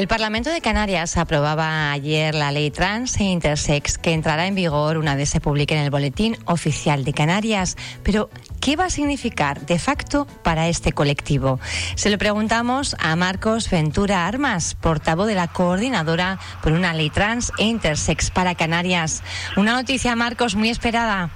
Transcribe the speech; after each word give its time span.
El 0.00 0.08
Parlamento 0.08 0.48
de 0.48 0.62
Canarias 0.62 1.18
aprobaba 1.18 1.92
ayer 1.92 2.34
la 2.34 2.52
ley 2.52 2.70
trans 2.70 3.20
e 3.20 3.24
intersex 3.24 3.98
que 3.98 4.14
entrará 4.14 4.46
en 4.46 4.54
vigor 4.54 4.96
una 4.96 5.14
vez 5.14 5.28
se 5.28 5.42
publique 5.42 5.76
en 5.76 5.82
el 5.82 5.90
Boletín 5.90 6.38
Oficial 6.46 7.04
de 7.04 7.12
Canarias. 7.12 7.76
Pero, 8.02 8.30
¿qué 8.62 8.76
va 8.76 8.86
a 8.86 8.88
significar 8.90 9.66
de 9.66 9.78
facto 9.78 10.26
para 10.42 10.68
este 10.68 10.92
colectivo? 10.92 11.60
Se 11.96 12.08
lo 12.08 12.16
preguntamos 12.16 12.96
a 12.98 13.14
Marcos 13.14 13.68
Ventura 13.68 14.26
Armas, 14.26 14.74
portavoz 14.74 15.26
de 15.26 15.34
la 15.34 15.48
coordinadora 15.48 16.38
por 16.62 16.72
una 16.72 16.94
ley 16.94 17.10
trans 17.10 17.52
e 17.58 17.64
intersex 17.64 18.30
para 18.30 18.54
Canarias. 18.54 19.22
Una 19.58 19.74
noticia, 19.74 20.16
Marcos, 20.16 20.54
muy 20.54 20.70
esperada. 20.70 21.28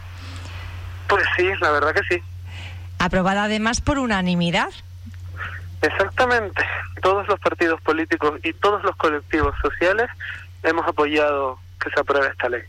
Pues 1.07 1.23
sí, 1.37 1.45
la 1.61 1.71
verdad 1.71 1.93
que 1.93 2.15
sí. 2.17 2.23
Aprobada 2.99 3.45
además 3.45 3.83
por 3.83 3.99
unanimidad. 3.99 4.71
Exactamente. 5.85 6.65
Todos 7.03 7.29
los 7.29 7.39
partidos 7.41 7.81
políticos 7.83 8.41
y 8.43 8.53
todos 8.55 8.83
los 8.83 8.97
colectivos 8.97 9.55
sociales 9.61 10.09
hemos 10.63 10.87
apoyado 10.87 11.59
que 11.79 11.91
se 11.91 12.01
apruebe 12.01 12.29
esta 12.29 12.49
ley. 12.49 12.63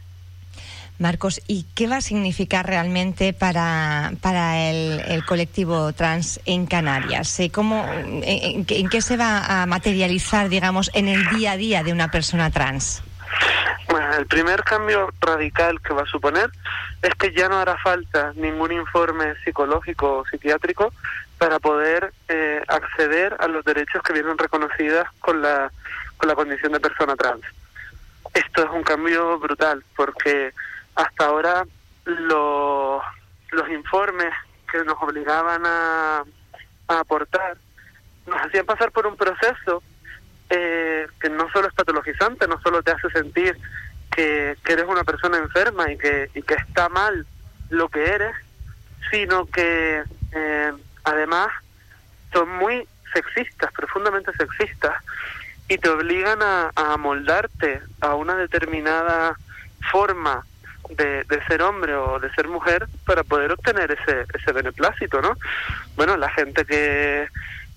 Marcos, 0.98 1.42
¿y 1.48 1.66
qué 1.76 1.88
va 1.88 1.98
a 1.98 2.02
significar 2.02 2.66
realmente 2.66 3.34
para, 3.34 4.14
para 4.22 4.70
el, 4.70 5.26
colectivo 5.26 5.92
trans 5.94 6.40
en 6.46 6.66
Canarias? 6.68 7.38
Eh, 7.40 7.52
¿Cómo, 7.52 7.86
en, 7.86 8.66
en, 8.68 8.90
qué 8.90 9.02
se 9.02 9.18
va 9.18 9.62
a 9.62 9.66
materializar, 9.66 10.48
digamos, 10.48 10.90
en 10.94 11.10
el 11.10 11.28
día 11.30 11.54
a 11.54 11.58
día 11.58 11.84
de 11.84 11.92
una 11.92 12.12
persona 12.12 12.50
trans? 12.50 13.04
Bueno, 13.90 14.14
el 14.18 14.26
primer 14.26 14.64
cambio 14.64 15.10
radical 15.20 15.82
que 15.82 15.94
va 15.94 16.04
a 16.04 16.06
suponer 16.06 16.50
es 17.02 17.14
que 17.16 17.34
ya 17.34 17.50
no 17.50 17.58
hará 17.58 17.78
falta 17.78 18.32
ningún 18.36 18.72
informe 18.72 19.36
psicológico 19.44 20.20
o 20.20 20.26
psiquiátrico 20.26 20.94
para 21.38 21.60
poder 21.60 22.14
eh, 22.28 22.62
acceder 22.68 23.36
a 23.40 23.48
los 23.48 23.64
derechos 23.66 24.02
que 24.04 24.14
vienen 24.14 24.38
reconocidas 24.38 25.08
con 25.20 25.42
la, 25.42 25.72
con 26.18 26.30
la 26.30 26.36
condición 26.36 26.72
de 26.72 26.80
persona 26.80 27.16
trans. 27.16 27.44
Esto 28.34 28.64
es 28.64 28.70
un 28.72 28.84
cambio 28.84 29.38
brutal 29.40 29.84
porque 29.96 30.54
hasta 30.96 31.26
ahora 31.26 31.66
los 32.06 33.02
informes 33.70 34.34
que 34.72 34.84
nos 34.84 35.02
obligaban 35.02 35.66
a, 35.66 36.24
a 36.88 37.00
aportar 37.00 37.58
nos 38.28 38.42
hacían 38.42 38.66
pasar 38.66 38.92
por 38.92 39.08
un 39.08 39.16
proceso 39.16 39.84
eh, 40.50 41.08
que 41.20 41.30
no 41.30 41.50
solo 41.52 41.68
es 41.68 41.74
patologizante, 41.74 42.48
no 42.48 42.60
solo 42.62 42.84
te 42.84 42.92
hace 42.92 43.10
sentir 43.10 43.58
que, 44.12 44.58
eres 44.68 44.86
una 44.88 45.04
persona 45.04 45.38
enferma 45.38 45.92
y 45.92 45.98
que, 45.98 46.30
y 46.34 46.42
que 46.42 46.56
está 46.56 46.90
mal 46.90 47.26
lo 47.70 47.90
que 47.90 48.06
eres, 48.06 48.36
sino 49.12 49.46
que 49.46 50.04
eh, 50.32 50.74
además 51.06 51.50
son 52.34 52.50
muy 52.58 52.88
sexistas, 53.14 53.72
profundamente 53.72 54.32
sexistas, 54.34 54.94
y 55.68 55.78
te 55.78 55.90
obligan 55.90 56.42
a, 56.42 56.72
a 56.76 56.98
moldarte 56.98 57.82
a 58.02 58.16
una 58.16 58.36
determinada 58.36 59.38
forma 59.92 60.46
de, 60.90 61.24
de, 61.24 61.44
ser 61.46 61.62
hombre 61.62 61.96
o 61.96 62.20
de 62.20 62.32
ser 62.34 62.48
mujer 62.48 62.88
para 63.06 63.24
poder 63.24 63.52
obtener 63.52 63.92
ese, 63.92 64.26
ese 64.34 64.52
beneplácito, 64.52 65.22
¿no? 65.22 65.36
Bueno, 65.96 66.18
la 66.18 66.30
gente 66.30 66.66
que, 66.66 67.28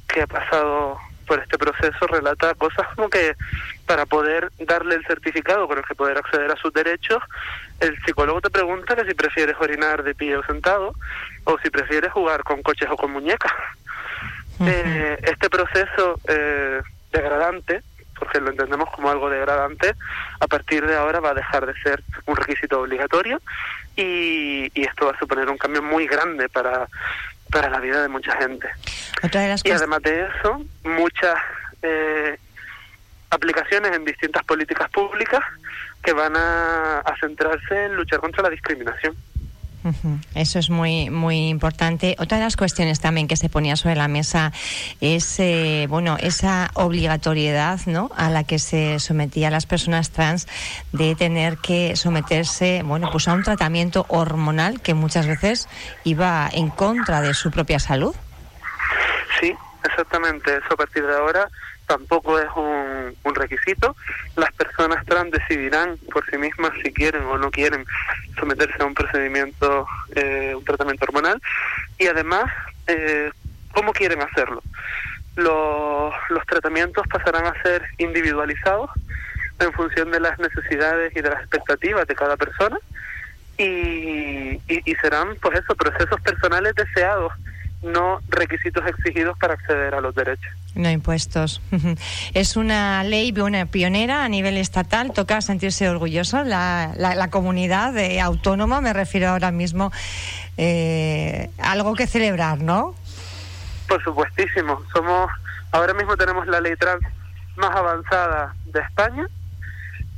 que 0.07 0.23
ha 0.23 0.27
pasado 0.27 0.99
por 1.27 1.39
este 1.41 1.59
proceso 1.59 2.07
relata 2.07 2.55
cosas 2.55 2.87
como 2.95 3.09
que 3.09 3.37
para 3.89 4.05
poder 4.05 4.53
darle 4.59 4.97
el 4.97 5.07
certificado 5.07 5.67
con 5.67 5.79
el 5.79 5.85
que 5.85 5.95
poder 5.95 6.19
acceder 6.19 6.51
a 6.53 6.57
sus 6.57 6.73
derechos, 6.75 7.23
el 7.81 7.97
psicólogo 8.05 8.43
te 8.43 8.51
pregunta 8.51 8.95
que 8.95 9.07
si 9.07 9.15
prefieres 9.15 9.57
orinar 9.59 10.03
de 10.03 10.15
pie 10.15 10.37
o 10.37 10.45
sentado 10.45 10.93
o 11.45 11.59
si 11.61 11.71
prefieres 11.71 12.13
jugar 12.13 12.43
con 12.45 12.63
coches 12.63 12.87
o 12.91 12.97
con 12.97 13.11
muñecas. 13.11 13.51
eh, 14.61 15.19
este 15.23 15.49
proceso 15.49 16.21
eh, 16.29 16.83
degradante, 17.11 17.81
porque 18.19 18.41
lo 18.41 18.51
entendemos 18.51 18.91
como 18.91 19.11
algo 19.11 19.31
degradante, 19.31 19.95
a 20.39 20.47
partir 20.47 20.87
de 20.87 20.95
ahora 20.95 21.21
va 21.21 21.31
a 21.31 21.35
dejar 21.35 21.65
de 21.65 21.75
ser 21.81 22.03
un 22.27 22.37
requisito 22.37 22.81
obligatorio 22.83 23.41
y, 23.97 24.71
y 24.79 24.85
esto 24.85 25.07
va 25.07 25.13
a 25.13 25.19
suponer 25.19 25.49
un 25.49 25.57
cambio 25.57 25.83
muy 25.83 26.07
grande 26.07 26.49
para 26.51 26.87
para 27.51 27.71
la 27.71 27.81
vida 27.81 28.03
de 28.03 28.09
mucha 28.09 28.37
gente. 28.37 28.69
y 29.65 29.71
además 29.71 30.03
de 30.03 30.27
eso, 30.27 30.63
muchas 30.85 31.39
eh, 31.81 32.39
aplicaciones 33.31 33.95
en 33.95 34.05
distintas 34.05 34.45
políticas 34.45 34.91
públicas 34.91 35.41
que 36.03 36.13
van 36.13 36.35
a 36.37 37.03
centrarse 37.21 37.85
en 37.87 37.97
luchar 37.97 38.21
contra 38.21 38.43
la 38.43 38.51
discriminación. 38.51 39.17
Eso 40.35 40.59
es 40.59 40.71
muy 40.71 41.09
muy 41.11 41.49
importante. 41.49 42.17
Otra 42.19 42.39
de 42.39 42.45
las 42.45 42.57
cuestiones 42.57 43.01
también 43.01 43.29
que 43.29 43.37
se 43.37 43.49
ponía 43.49 43.77
sobre 43.77 43.95
la 43.95 44.09
mesa 44.09 44.53
es 45.01 45.39
eh, 45.39 45.87
bueno 45.89 46.17
esa 46.21 46.71
obligatoriedad, 46.75 47.81
¿no? 47.87 48.11
A 48.17 48.29
la 48.29 48.45
que 48.45 48.59
se 48.59 48.99
sometía 48.99 49.49
a 49.49 49.51
las 49.51 49.67
personas 49.67 50.11
trans 50.11 50.49
de 50.93 51.15
tener 51.15 51.59
que 51.59 51.97
someterse, 51.97 52.83
bueno, 52.85 53.09
pues 53.11 53.29
a 53.29 53.35
un 53.35 53.43
tratamiento 53.43 54.05
hormonal 54.09 54.81
que 54.81 54.95
muchas 54.95 55.27
veces 55.27 55.69
iba 56.05 56.49
en 56.53 56.71
contra 56.71 57.21
de 57.21 57.35
su 57.35 57.51
propia 57.51 57.79
salud. 57.79 58.15
Sí, 59.41 59.55
exactamente. 59.85 60.57
Eso 60.57 60.75
a 60.75 60.77
partir 60.77 61.07
de 61.07 61.15
ahora 61.15 61.49
tampoco 61.89 62.39
es 62.39 62.49
un, 62.55 63.35
requisito. 63.35 63.97
Las 64.37 64.53
personas 64.53 65.05
trans 65.07 65.31
decidirán 65.31 65.97
por 66.13 66.25
sí 66.29 66.37
mismas 66.37 66.73
si 66.83 66.93
quieren 66.93 67.23
o 67.25 67.39
no 67.39 67.51
quieren 67.51 67.85
someterse 68.39 68.83
a 68.83 68.87
un 68.87 68.95
procedimiento, 68.95 69.87
eh, 70.15 70.55
un 70.57 70.65
tratamiento 70.65 71.05
hormonal 71.05 71.41
y 71.99 72.07
además 72.07 72.45
eh, 72.87 73.31
cómo 73.73 73.93
quieren 73.93 74.21
hacerlo. 74.23 74.61
Los, 75.37 76.15
los 76.31 76.47
tratamientos 76.47 77.07
pasarán 77.09 77.47
a 77.47 77.63
ser 77.63 77.83
individualizados 77.99 78.91
en 79.61 79.73
función 79.73 80.11
de 80.11 80.21
las 80.21 80.39
necesidades 80.39 81.15
y 81.17 81.21
de 81.21 81.31
las 81.31 81.41
expectativas 81.41 82.07
de 82.09 82.15
cada 82.15 82.37
persona 82.37 82.79
y, 83.57 84.61
y, 84.69 84.83
y 84.85 84.95
serán 84.97 85.37
pues 85.41 85.61
eso 85.61 85.77
procesos 85.77 86.21
personales 86.23 86.75
deseados 86.75 87.33
no 87.83 88.21
requisitos 88.29 88.85
exigidos 88.87 89.39
para 89.39 89.55
acceder 89.55 89.95
a 89.95 90.01
los 90.01 90.15
derechos. 90.15 90.53
No 90.75 90.91
impuestos. 90.91 91.61
Es 92.35 92.57
una 92.57 93.03
ley 93.05 93.33
una 93.41 93.67
pionera 93.67 94.25
a 94.25 94.29
nivel 94.29 94.57
estatal. 94.57 95.13
Toca 95.13 95.41
sentirse 95.41 95.89
orgulloso. 95.89 96.45
La, 96.45 96.93
la, 96.97 97.31
comunidad 97.31 97.97
autónoma, 98.21 98.81
me 98.81 98.93
refiero 98.93 99.29
ahora 99.29 99.51
mismo, 99.51 99.93
eh, 100.57 101.51
algo 101.59 101.95
que 101.95 102.07
celebrar, 102.07 102.61
¿no? 102.61 102.95
Por 103.87 104.03
supuestísimo. 104.03 104.83
Somos, 104.93 105.31
ahora 105.73 105.95
mismo 105.95 106.17
tenemos 106.17 106.47
la 106.47 106.61
ley 106.61 106.75
trans 106.77 107.03
más 107.57 107.75
avanzada 107.75 108.55
de 108.67 108.81
España. 108.81 109.27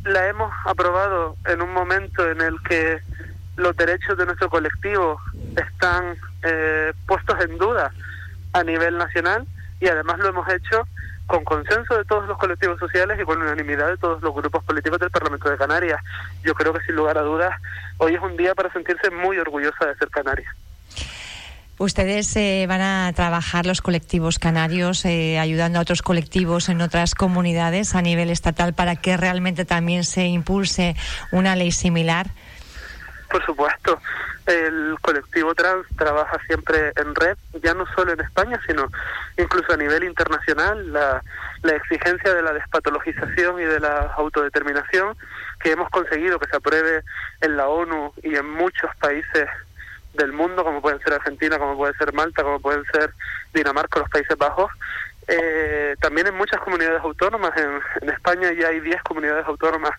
La 0.04 0.28
hemos 0.28 0.50
aprobado 0.66 1.36
en 1.46 1.62
un 1.62 1.72
momento 1.72 2.28
en 2.30 2.40
el 2.40 2.60
que 2.62 3.00
los 3.56 3.76
derechos 3.76 4.16
de 4.16 4.26
nuestro 4.26 4.48
colectivo 4.48 5.20
están 5.56 6.16
eh, 6.42 6.92
puestos 7.06 7.38
en 7.40 7.58
duda 7.58 7.92
a 8.52 8.64
nivel 8.64 8.98
nacional 8.98 9.46
y 9.80 9.88
además 9.88 10.18
lo 10.18 10.28
hemos 10.28 10.48
hecho 10.52 10.86
con 11.26 11.44
consenso 11.44 11.96
de 11.96 12.04
todos 12.04 12.26
los 12.26 12.36
colectivos 12.38 12.78
sociales 12.78 13.18
y 13.20 13.24
con 13.24 13.40
unanimidad 13.40 13.88
de 13.88 13.96
todos 13.96 14.20
los 14.20 14.34
grupos 14.34 14.64
políticos 14.64 14.98
del 14.98 15.10
Parlamento 15.10 15.48
de 15.48 15.56
Canarias. 15.56 16.00
Yo 16.42 16.54
creo 16.54 16.72
que 16.72 16.84
sin 16.84 16.96
lugar 16.96 17.18
a 17.18 17.22
dudas 17.22 17.52
hoy 17.98 18.14
es 18.14 18.20
un 18.20 18.36
día 18.36 18.54
para 18.54 18.72
sentirse 18.72 19.10
muy 19.10 19.38
orgullosa 19.38 19.86
de 19.86 19.94
ser 19.94 20.08
canaria. 20.10 20.52
Ustedes 21.80 22.36
eh, 22.36 22.66
van 22.68 22.82
a 22.82 23.10
trabajar 23.14 23.64
los 23.64 23.80
colectivos 23.80 24.38
canarios 24.38 25.02
eh, 25.06 25.38
ayudando 25.38 25.78
a 25.78 25.82
otros 25.82 26.02
colectivos 26.02 26.68
en 26.68 26.82
otras 26.82 27.14
comunidades 27.14 27.94
a 27.94 28.02
nivel 28.02 28.28
estatal 28.28 28.74
para 28.74 28.96
que 28.96 29.16
realmente 29.16 29.64
también 29.64 30.04
se 30.04 30.26
impulse 30.26 30.94
una 31.32 31.56
ley 31.56 31.72
similar. 31.72 32.26
Por 33.30 33.44
supuesto, 33.46 34.00
el 34.46 34.96
colectivo 35.00 35.54
trans 35.54 35.86
trabaja 35.96 36.38
siempre 36.46 36.92
en 36.96 37.14
red, 37.14 37.36
ya 37.62 37.74
no 37.74 37.86
solo 37.94 38.12
en 38.12 38.20
España, 38.20 38.60
sino 38.66 38.88
incluso 39.38 39.72
a 39.72 39.76
nivel 39.76 40.02
internacional, 40.04 40.92
la, 40.92 41.22
la 41.62 41.72
exigencia 41.72 42.34
de 42.34 42.42
la 42.42 42.52
despatologización 42.52 43.60
y 43.60 43.64
de 43.64 43.78
la 43.78 44.12
autodeterminación 44.16 45.16
que 45.60 45.70
hemos 45.72 45.88
conseguido 45.90 46.40
que 46.40 46.48
se 46.48 46.56
apruebe 46.56 47.02
en 47.40 47.56
la 47.56 47.68
ONU 47.68 48.12
y 48.22 48.34
en 48.34 48.50
muchos 48.50 48.90
países 48.96 49.48
del 50.14 50.32
mundo, 50.32 50.64
como 50.64 50.82
pueden 50.82 51.00
ser 51.00 51.14
Argentina, 51.14 51.58
como 51.58 51.76
puede 51.76 51.94
ser 51.94 52.12
Malta, 52.12 52.42
como 52.42 52.60
pueden 52.60 52.84
ser 52.92 53.12
Dinamarca, 53.54 54.00
los 54.00 54.10
Países 54.10 54.36
Bajos, 54.36 54.72
eh, 55.28 55.94
también 56.00 56.26
en 56.26 56.34
muchas 56.34 56.60
comunidades 56.60 57.00
autónomas, 57.02 57.52
en, 57.56 57.80
en 58.02 58.08
España 58.08 58.52
ya 58.52 58.68
hay 58.68 58.80
10 58.80 59.02
comunidades 59.02 59.46
autónomas 59.46 59.92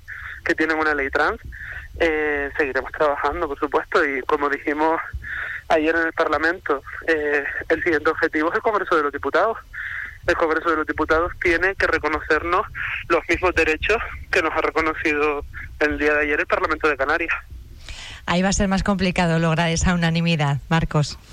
que 0.43 0.55
tienen 0.55 0.77
una 0.77 0.93
ley 0.93 1.09
trans, 1.09 1.39
eh, 1.99 2.49
seguiremos 2.57 2.91
trabajando, 2.91 3.47
por 3.47 3.59
supuesto, 3.59 4.03
y 4.05 4.21
como 4.21 4.49
dijimos 4.49 4.99
ayer 5.67 5.95
en 5.95 6.07
el 6.07 6.13
Parlamento, 6.13 6.83
eh, 7.07 7.43
el 7.69 7.83
siguiente 7.83 8.09
objetivo 8.09 8.49
es 8.49 8.55
el 8.55 8.61
Congreso 8.61 8.95
de 8.95 9.03
los 9.03 9.11
Diputados. 9.11 9.57
El 10.27 10.35
Congreso 10.35 10.69
de 10.69 10.77
los 10.77 10.87
Diputados 10.87 11.31
tiene 11.41 11.75
que 11.75 11.87
reconocernos 11.87 12.67
los 13.09 13.27
mismos 13.27 13.55
derechos 13.55 13.97
que 14.31 14.41
nos 14.41 14.53
ha 14.53 14.61
reconocido 14.61 15.43
el 15.79 15.97
día 15.97 16.13
de 16.13 16.21
ayer 16.21 16.39
el 16.39 16.45
Parlamento 16.45 16.87
de 16.87 16.97
Canarias. 16.97 17.33
Ahí 18.27 18.41
va 18.43 18.49
a 18.49 18.53
ser 18.53 18.67
más 18.67 18.83
complicado 18.83 19.39
lograr 19.39 19.69
esa 19.69 19.93
unanimidad, 19.93 20.57
Marcos. 20.69 21.17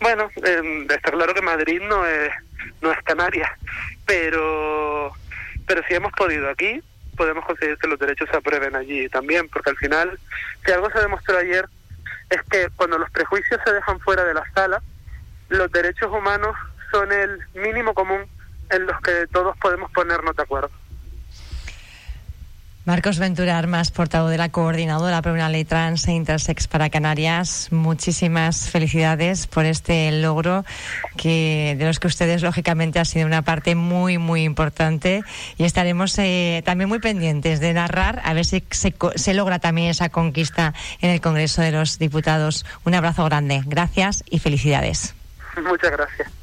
Bueno, 0.00 0.30
eh, 0.44 0.86
está 0.88 1.10
claro 1.10 1.34
que 1.34 1.42
Madrid 1.42 1.80
no 1.82 2.06
es, 2.06 2.30
no 2.80 2.90
es 2.90 2.98
Canarias, 3.02 3.50
pero 4.06 5.12
pero 5.66 5.82
si 5.86 5.94
hemos 5.94 6.12
podido 6.12 6.50
aquí, 6.50 6.82
podemos 7.20 7.44
conseguir 7.44 7.76
que 7.76 7.86
los 7.86 7.98
derechos 7.98 8.30
se 8.30 8.36
aprueben 8.38 8.74
allí 8.74 9.06
también, 9.10 9.46
porque 9.50 9.68
al 9.68 9.76
final, 9.76 10.18
si 10.64 10.72
algo 10.72 10.90
se 10.90 11.00
demostró 11.00 11.36
ayer, 11.36 11.68
es 12.30 12.40
que 12.50 12.70
cuando 12.76 12.96
los 12.96 13.10
prejuicios 13.10 13.60
se 13.62 13.74
dejan 13.74 14.00
fuera 14.00 14.24
de 14.24 14.32
la 14.32 14.42
sala, 14.54 14.80
los 15.50 15.70
derechos 15.70 16.10
humanos 16.10 16.56
son 16.90 17.12
el 17.12 17.38
mínimo 17.52 17.92
común 17.92 18.24
en 18.70 18.86
los 18.86 18.98
que 19.02 19.26
todos 19.30 19.54
podemos 19.58 19.92
ponernos 19.92 20.34
de 20.34 20.42
acuerdo. 20.42 20.70
Marcos 22.86 23.18
Ventura 23.18 23.58
Armas, 23.58 23.90
portavoz 23.90 24.30
de 24.30 24.38
la 24.38 24.48
coordinadora 24.48 25.20
una 25.26 25.50
ley 25.50 25.66
trans 25.66 26.08
e 26.08 26.12
intersex 26.12 26.66
para 26.66 26.88
Canarias, 26.88 27.68
muchísimas 27.70 28.70
felicidades 28.70 29.46
por 29.46 29.66
este 29.66 30.10
logro 30.12 30.64
que 31.18 31.76
de 31.78 31.84
los 31.84 32.00
que 32.00 32.06
ustedes 32.06 32.42
lógicamente 32.42 32.98
ha 32.98 33.04
sido 33.04 33.26
una 33.26 33.42
parte 33.42 33.74
muy 33.74 34.16
muy 34.16 34.44
importante 34.44 35.22
y 35.58 35.64
estaremos 35.64 36.18
eh, 36.18 36.62
también 36.64 36.88
muy 36.88 37.00
pendientes 37.00 37.60
de 37.60 37.74
narrar 37.74 38.22
a 38.24 38.32
ver 38.32 38.46
si 38.46 38.64
se, 38.70 38.94
se 39.14 39.34
logra 39.34 39.58
también 39.58 39.88
esa 39.90 40.08
conquista 40.08 40.72
en 41.02 41.10
el 41.10 41.20
Congreso 41.20 41.60
de 41.60 41.72
los 41.72 41.98
Diputados. 41.98 42.64
Un 42.84 42.94
abrazo 42.94 43.26
grande, 43.26 43.62
gracias 43.66 44.24
y 44.30 44.38
felicidades. 44.38 45.14
Muchas 45.62 45.90
gracias. 45.90 46.39